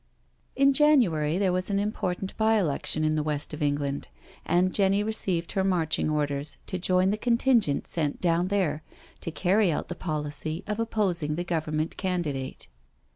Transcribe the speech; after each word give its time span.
In 0.55 0.73
January 0.73 1.37
there 1.37 1.53
was 1.53 1.69
an 1.69 1.77
important 1.77 2.35
by 2.35 2.57
election 2.57 3.03
in 3.03 3.15
the 3.15 3.21
West 3.21 3.53
of 3.53 3.61
England, 3.61 4.07
and 4.45 4.73
Jenny 4.73 5.03
received 5.03 5.51
her 5.51 5.63
march 5.63 5.99
ing 5.99 6.09
orders 6.09 6.57
to 6.65 6.79
join 6.79 7.11
the 7.11 7.17
contingent 7.19 7.85
sent 7.85 8.19
down 8.19 8.47
there, 8.47 8.81
to 9.19 9.29
carry 9.29 9.71
out 9.71 9.89
the 9.89 9.93
policy 9.95 10.63
of 10.65 10.79
opposing 10.79 11.35
the 11.35 11.43
Government 11.43 11.97
can 11.97 12.23
didate. 12.23 12.65